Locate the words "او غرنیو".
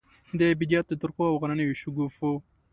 1.31-1.79